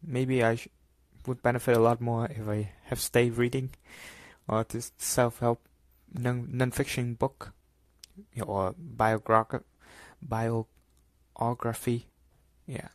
maybe 0.03 0.43
I 0.43 0.57
sh- 0.57 0.69
would 1.27 1.43
benefit 1.43 1.77
a 1.77 1.81
lot 1.81 2.01
more 2.01 2.27
if 2.27 2.49
I 2.49 2.73
have 2.85 3.01
stayed 3.01 3.37
reading 3.37 3.71
or 4.49 4.65
this 4.65 4.93
self-help 4.99 5.61
non- 6.13 6.49
non-fiction 6.51 7.15
book 7.15 7.53
or 8.41 8.75
biography, 8.79 9.65
biography, 10.21 12.07
yeah, 12.67 12.89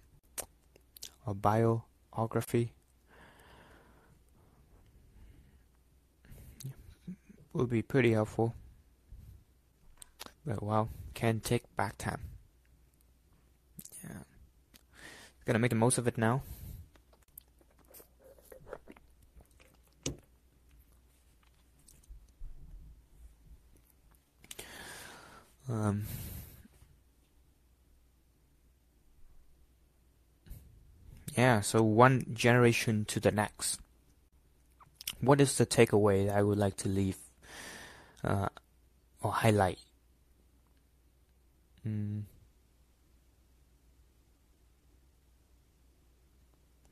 or 1.25 1.33
biography. 1.33 2.73
Would 7.53 7.69
be 7.69 7.81
pretty 7.81 8.13
helpful. 8.13 8.53
But 10.45 10.61
well, 10.61 10.89
can 11.13 11.39
take 11.39 11.63
back 11.75 11.97
time. 11.97 12.21
Yeah, 14.03 14.23
gonna 15.45 15.59
make 15.59 15.71
the 15.71 15.75
most 15.75 15.97
of 15.97 16.07
it 16.07 16.17
now. 16.17 16.43
Um, 25.69 26.05
yeah, 31.35 31.61
so 31.61 31.83
one 31.83 32.25
generation 32.33 33.05
to 33.05 33.19
the 33.19 33.31
next. 33.31 33.79
What 35.19 35.41
is 35.41 35.57
the 35.57 35.65
takeaway 35.65 36.31
I 36.31 36.43
would 36.43 36.57
like 36.57 36.77
to 36.77 36.89
leave 36.89 37.17
uh, 38.23 38.49
or 39.21 39.31
highlight? 39.31 39.79
Mm. 41.85 42.23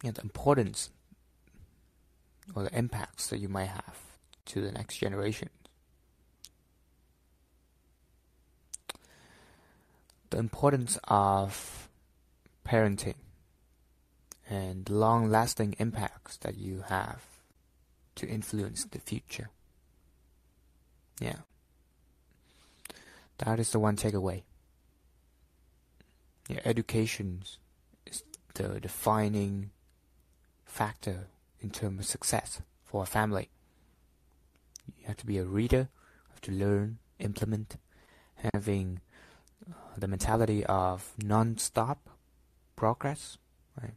know, 0.05 0.11
the 0.11 0.21
importance 0.21 0.89
or 2.53 2.63
the 2.63 2.77
impacts 2.77 3.27
that 3.27 3.39
you 3.39 3.49
might 3.49 3.65
have 3.65 3.97
to 4.45 4.61
the 4.61 4.71
next 4.71 4.97
generation. 4.97 5.49
The 10.29 10.37
importance 10.37 10.97
of 11.05 11.89
parenting 12.65 13.15
and 14.49 14.85
the 14.85 14.93
long 14.93 15.29
lasting 15.29 15.75
impacts 15.79 16.37
that 16.37 16.57
you 16.57 16.83
have 16.87 17.21
to 18.15 18.27
influence 18.27 18.85
the 18.85 18.99
future. 18.99 19.49
Yeah. 21.19 21.39
That 23.39 23.59
is 23.59 23.71
the 23.71 23.79
one 23.79 23.97
takeaway. 23.97 24.43
Yeah, 26.47 26.59
education 26.63 27.43
is 28.05 28.23
the 28.53 28.79
defining 28.79 29.71
factor 30.65 31.27
in 31.59 31.69
terms 31.71 31.99
of 32.01 32.05
success 32.05 32.61
for 32.83 33.03
a 33.03 33.07
family. 33.07 33.49
You 34.97 35.07
have 35.07 35.17
to 35.17 35.25
be 35.25 35.37
a 35.37 35.45
reader, 35.45 35.89
you 36.27 36.31
have 36.31 36.41
to 36.41 36.51
learn, 36.51 36.99
implement, 37.19 37.77
having 38.53 39.01
the 39.97 40.07
mentality 40.07 40.65
of 40.65 41.13
non-stop 41.23 42.09
progress. 42.75 43.37
Right? 43.81 43.93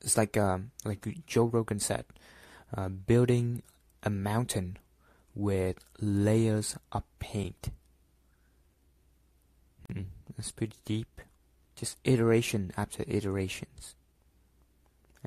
It's 0.00 0.16
like 0.16 0.36
um, 0.36 0.70
like 0.84 1.06
Joe 1.26 1.44
Rogan 1.44 1.80
said, 1.80 2.04
uh, 2.76 2.88
building 2.88 3.62
a 4.02 4.10
mountain 4.10 4.78
with 5.34 5.78
layers 6.00 6.76
of 6.92 7.02
paint. 7.18 7.70
Mm, 9.92 10.06
that's 10.36 10.50
pretty 10.50 10.76
deep. 10.84 11.20
Just 11.74 11.98
iteration 12.04 12.72
after 12.76 13.04
iterations. 13.06 13.94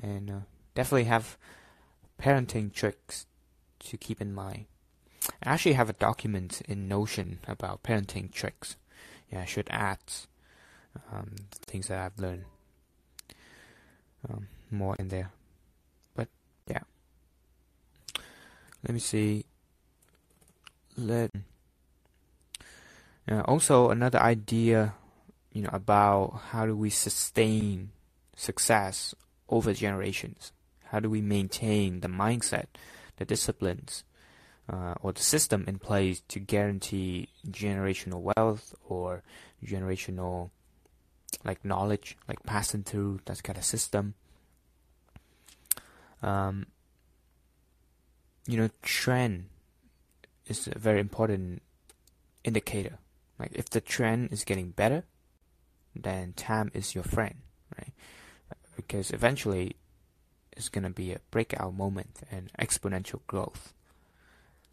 And 0.02 0.30
uh, 0.30 0.40
definitely 0.74 1.04
have 1.04 1.38
parenting 2.20 2.72
tricks 2.72 3.26
to 3.80 3.96
keep 3.96 4.20
in 4.20 4.34
mind. 4.34 4.66
I 5.42 5.52
actually 5.52 5.74
have 5.74 5.90
a 5.90 5.94
document 5.94 6.62
in 6.68 6.88
Notion 6.88 7.40
about 7.46 7.82
parenting 7.82 8.32
tricks. 8.32 8.76
Yeah, 9.30 9.42
I 9.42 9.44
should 9.44 9.68
add 9.70 9.98
um, 11.12 11.36
things 11.52 11.88
that 11.88 11.98
I've 11.98 12.18
learned 12.18 12.44
um, 14.28 14.48
more 14.70 14.96
in 14.98 15.08
there. 15.08 15.30
But 16.14 16.28
yeah, 16.66 16.82
let 18.86 18.94
me 18.94 19.00
see. 19.00 19.44
Let 20.96 21.30
uh, 23.30 23.42
also 23.42 23.90
another 23.90 24.18
idea, 24.18 24.94
you 25.52 25.62
know, 25.62 25.70
about 25.72 26.40
how 26.50 26.66
do 26.66 26.76
we 26.76 26.90
sustain 26.90 27.90
success 28.36 29.14
over 29.48 29.72
generations? 29.72 30.52
How 30.86 30.98
do 30.98 31.08
we 31.08 31.20
maintain 31.20 32.00
the 32.00 32.08
mindset, 32.08 32.66
the 33.16 33.24
disciplines, 33.24 34.02
uh, 34.70 34.94
or 35.02 35.12
the 35.12 35.22
system 35.22 35.64
in 35.66 35.78
place 35.78 36.22
to 36.28 36.38
guarantee 36.38 37.28
generational 37.48 38.32
wealth 38.36 38.74
or 38.88 39.22
generational 39.64 40.50
like 41.44 41.64
knowledge, 41.64 42.16
like 42.28 42.42
passing 42.44 42.82
through 42.82 43.20
that 43.24 43.42
kind 43.42 43.58
of 43.58 43.64
system. 43.64 44.14
Um, 46.22 46.66
you 48.46 48.56
know, 48.56 48.70
trend 48.82 49.46
is 50.46 50.68
a 50.68 50.78
very 50.78 51.00
important 51.00 51.62
indicator. 52.44 52.98
Like 53.38 53.52
if 53.54 53.70
the 53.70 53.80
trend 53.80 54.32
is 54.32 54.44
getting 54.44 54.70
better, 54.70 55.04
then 55.96 56.34
time 56.34 56.70
is 56.74 56.94
your 56.94 57.04
friend, 57.04 57.36
right? 57.76 57.92
Because 58.76 59.10
eventually 59.10 59.76
it's 60.52 60.68
gonna 60.68 60.90
be 60.90 61.12
a 61.12 61.20
breakout 61.30 61.74
moment 61.74 62.20
and 62.30 62.50
exponential 62.58 63.20
growth. 63.26 63.72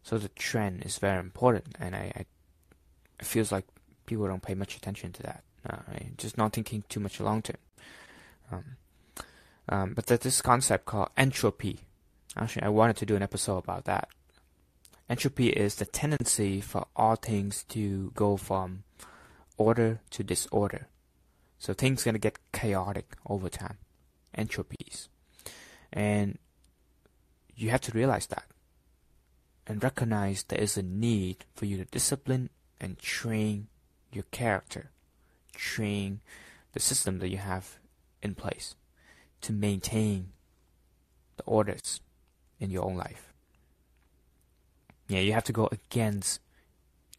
So 0.08 0.18
the 0.18 0.30
trend 0.30 0.86
is 0.86 1.00
very 1.00 1.20
important, 1.20 1.76
and 1.82 1.94
I, 1.94 2.14
I 2.16 2.26
it 3.20 3.26
feels 3.26 3.52
like 3.52 3.66
people 4.06 4.26
don't 4.26 4.42
pay 4.42 4.54
much 4.56 4.78
attention 4.78 5.12
to 5.12 5.24
that. 5.24 5.44
Uh, 5.70 5.80
right? 5.90 6.18
Just 6.18 6.38
not 6.38 6.54
thinking 6.54 6.86
too 6.88 7.02
much 7.02 7.20
long 7.20 7.42
term. 7.42 7.58
Um, 8.50 8.64
um, 9.68 9.94
but 9.94 10.06
there's 10.06 10.22
this 10.22 10.42
concept 10.42 10.86
called 10.86 11.10
entropy. 11.18 11.82
Actually, 12.38 12.64
I 12.64 12.70
wanted 12.70 12.96
to 12.98 13.06
do 13.06 13.18
an 13.18 13.22
episode 13.22 13.58
about 13.58 13.84
that. 13.84 14.08
Entropy 15.10 15.50
is 15.50 15.76
the 15.76 15.86
tendency 15.86 16.62
for 16.62 16.88
all 16.96 17.18
things 17.18 17.66
to 17.66 18.14
go 18.16 18.38
from 18.38 18.84
order 19.58 20.00
to 20.12 20.24
disorder. 20.24 20.88
So 21.60 21.74
things 21.74 22.06
gonna 22.06 22.18
get 22.18 22.40
chaotic 22.54 23.18
over 23.28 23.50
time. 23.50 23.80
Entropies. 24.38 25.10
And 25.92 26.38
you 27.58 27.72
have 27.72 27.82
to 27.82 27.92
realize 27.92 28.28
that 28.28 28.46
and 29.68 29.84
recognize 29.84 30.44
there 30.44 30.60
is 30.60 30.78
a 30.78 30.82
need 30.82 31.46
for 31.54 31.66
you 31.66 31.78
to 31.78 31.86
discipline 31.86 32.50
and 32.80 32.98
train 33.00 33.68
your 34.14 34.24
character, 34.32 34.92
train 35.54 36.22
the 36.72 36.80
system 36.80 37.20
that 37.20 37.30
you 37.30 37.38
have 37.38 37.78
in 38.24 38.34
place 38.34 38.76
to 39.42 39.52
maintain 39.52 40.30
the 41.36 41.44
orders 41.44 42.00
in 42.60 42.72
your 42.72 42.86
own 42.86 42.96
life. 42.96 43.34
Yeah, 45.10 45.20
you 45.20 45.34
have 45.34 45.44
to 45.46 45.54
go 45.54 45.70
against 45.72 46.40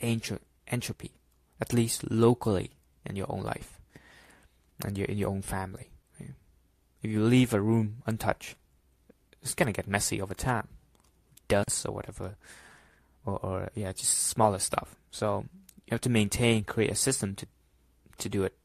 entropy, 0.00 1.12
at 1.60 1.72
least 1.72 2.10
locally 2.10 2.70
in 3.04 3.14
your 3.14 3.30
own 3.30 3.42
life 3.42 3.78
and 4.84 4.96
your, 4.96 5.06
in 5.06 5.18
your 5.18 5.30
own 5.30 5.42
family. 5.42 5.90
If 7.00 7.12
you 7.12 7.22
leave 7.22 7.54
a 7.54 7.60
room 7.60 8.02
untouched, 8.06 8.56
it's 9.42 9.54
gonna 9.54 9.72
get 9.72 9.86
messy 9.86 10.20
over 10.20 10.34
time 10.34 10.68
dust 11.48 11.86
or 11.86 11.92
whatever, 11.92 12.36
or, 13.24 13.38
or 13.38 13.70
yeah, 13.74 13.92
just 13.92 14.28
smaller 14.28 14.58
stuff. 14.58 14.96
So 15.10 15.46
you 15.86 15.92
have 15.92 16.00
to 16.02 16.10
maintain, 16.10 16.64
create 16.64 16.90
a 16.90 16.94
system 16.94 17.34
to 17.36 17.46
to 18.18 18.28
do 18.28 18.44
it, 18.44 18.56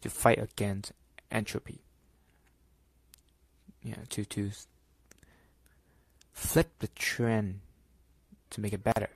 to 0.00 0.10
fight 0.10 0.38
against 0.38 0.92
entropy. 1.30 1.80
Yeah, 3.82 3.96
to 4.10 4.24
to 4.24 4.50
flip 6.32 6.70
the 6.78 6.88
trend 6.88 7.60
to 8.50 8.60
make 8.60 8.72
it 8.72 8.84
better, 8.84 9.10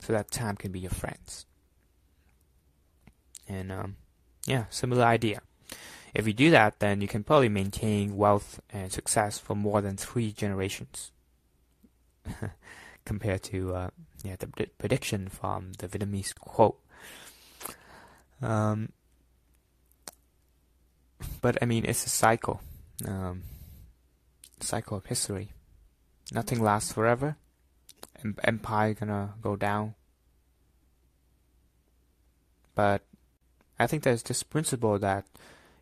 so 0.00 0.12
that 0.12 0.30
time 0.30 0.56
can 0.56 0.72
be 0.72 0.80
your 0.80 0.90
friends. 0.90 1.46
And 3.48 3.72
um, 3.72 3.96
yeah, 4.46 4.64
similar 4.70 5.04
idea. 5.04 5.42
If 6.14 6.26
you 6.26 6.32
do 6.32 6.50
that, 6.50 6.80
then 6.80 7.00
you 7.00 7.08
can 7.08 7.22
probably 7.22 7.48
maintain 7.48 8.16
wealth 8.16 8.60
and 8.70 8.90
success 8.92 9.38
for 9.38 9.54
more 9.54 9.80
than 9.80 9.96
three 9.96 10.32
generations. 10.32 11.12
compared 13.04 13.42
to 13.42 13.74
uh, 13.74 13.90
yeah 14.22 14.36
the 14.38 14.46
prediction 14.78 15.28
from 15.28 15.72
the 15.78 15.88
Vietnamese 15.88 16.34
quote. 16.34 16.78
Um, 18.42 18.92
but 21.40 21.58
I 21.60 21.66
mean, 21.66 21.84
it's 21.84 22.06
a 22.06 22.08
cycle, 22.08 22.60
um, 23.06 23.42
cycle 24.60 24.96
of 24.98 25.06
history. 25.06 25.52
Nothing 26.32 26.62
lasts 26.62 26.92
forever. 26.92 27.36
Empire 28.44 28.94
gonna 28.94 29.34
go 29.42 29.56
down. 29.56 29.94
But 32.74 33.02
I 33.78 33.86
think 33.86 34.02
there's 34.02 34.22
this 34.22 34.42
principle 34.42 34.98
that, 34.98 35.26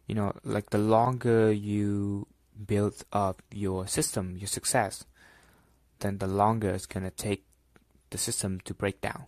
you 0.06 0.14
know, 0.14 0.32
like 0.44 0.70
the 0.70 0.78
longer 0.78 1.52
you 1.52 2.26
build 2.66 3.04
up 3.12 3.42
your 3.52 3.86
system, 3.86 4.36
your 4.36 4.46
success, 4.48 5.04
then 6.00 6.18
the 6.18 6.26
longer 6.26 6.70
it's 6.70 6.86
gonna 6.86 7.10
take 7.10 7.44
the 8.10 8.18
system 8.18 8.60
to 8.64 8.74
break 8.74 9.00
down. 9.00 9.26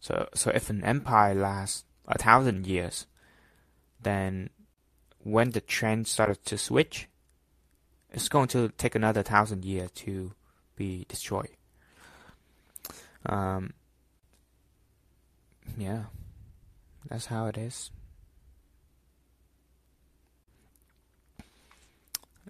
So 0.00 0.28
so 0.34 0.50
if 0.50 0.70
an 0.70 0.84
empire 0.84 1.34
lasts 1.34 1.84
a 2.06 2.18
thousand 2.18 2.66
years, 2.66 3.06
then 4.00 4.50
when 5.18 5.50
the 5.50 5.60
trend 5.60 6.08
started 6.08 6.44
to 6.46 6.58
switch, 6.58 7.08
it's 8.10 8.28
going 8.28 8.48
to 8.48 8.68
take 8.76 8.94
another 8.94 9.22
thousand 9.22 9.64
years 9.64 9.90
to 9.92 10.32
be 10.76 11.06
destroyed. 11.08 11.56
Um, 13.24 13.72
yeah, 15.78 16.04
that's 17.08 17.26
how 17.26 17.46
it 17.46 17.56
is. 17.56 17.90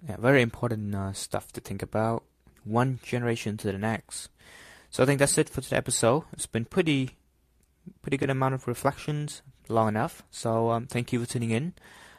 Yeah, 0.07 0.17
very 0.17 0.41
important 0.41 0.93
uh, 0.93 1.13
stuff 1.13 1.51
to 1.53 1.61
think 1.61 1.81
about 1.81 2.23
one 2.63 2.99
generation 3.03 3.57
to 3.57 3.71
the 3.71 3.77
next. 3.77 4.29
So 4.89 5.03
I 5.03 5.05
think 5.05 5.19
that's 5.19 5.37
it 5.37 5.49
for 5.49 5.61
today's 5.61 5.77
episode. 5.77 6.23
It's 6.33 6.45
been 6.45 6.65
pretty, 6.65 7.17
pretty 8.01 8.17
good 8.17 8.29
amount 8.29 8.53
of 8.53 8.67
reflections, 8.67 9.41
long 9.67 9.87
enough. 9.87 10.23
So 10.29 10.71
um, 10.71 10.85
thank 10.85 11.11
you 11.11 11.19
for 11.19 11.25
tuning 11.25 11.51
in. 11.51 11.73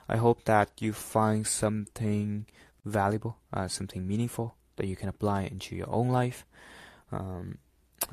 I 0.08 0.16
hope 0.16 0.44
that 0.44 0.70
you 0.80 0.92
find 0.92 1.46
something 1.46 2.46
valuable, 2.84 3.38
uh, 3.52 3.68
something 3.68 4.06
meaningful 4.06 4.56
that 4.76 4.86
you 4.86 4.96
can 4.96 5.08
apply 5.08 5.42
into 5.42 5.76
your 5.76 5.88
own 5.88 6.08
life. 6.08 6.44
Um, 7.12 7.58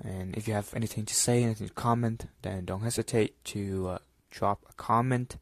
and 0.04 0.36
if 0.38 0.48
you 0.48 0.54
have 0.54 0.74
anything 0.76 1.06
to 1.06 1.14
say, 1.14 1.44
anything 1.44 1.68
to 1.68 1.74
comment, 1.74 2.28
then 2.44 2.66
don't 2.66 2.82
hesitate 2.82 3.44
to 3.46 3.88
uh, 3.90 3.98
drop 4.30 4.66
a 4.70 4.74
comment 4.74 5.38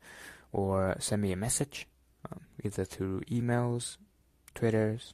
or 0.51 0.95
send 0.99 1.21
me 1.21 1.31
a 1.31 1.35
message, 1.35 1.87
um, 2.31 2.41
either 2.63 2.85
through 2.85 3.21
emails, 3.21 3.97
Twitters, 4.55 5.13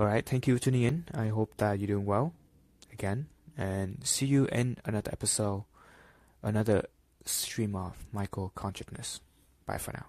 Alright, 0.00 0.24
thank 0.24 0.46
you 0.46 0.56
for 0.56 0.62
tuning 0.62 0.84
in. 0.84 1.04
I 1.12 1.28
hope 1.28 1.58
that 1.58 1.78
you're 1.78 1.88
doing 1.88 2.06
well 2.06 2.32
again. 2.90 3.26
And 3.58 3.98
see 4.02 4.24
you 4.24 4.46
in 4.46 4.78
another 4.86 5.10
episode, 5.12 5.64
another 6.42 6.86
stream 7.26 7.76
of 7.76 8.06
Michael 8.10 8.50
Consciousness. 8.54 9.20
Bye 9.66 9.76
for 9.76 9.92
now. 9.92 10.06